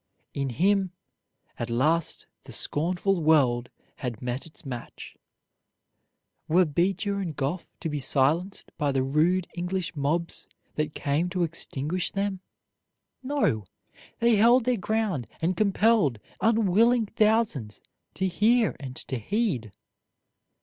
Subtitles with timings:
[0.33, 0.93] In him
[1.59, 5.15] "at last the scornful world had met its match."
[6.47, 11.43] Were Beecher and Gough to be silenced by the rude English mobs that came to
[11.43, 12.39] extinguish them?
[13.21, 13.65] No!
[14.17, 17.79] they held their ground and compelled unwilling thousands
[18.15, 19.71] to hear and to heed.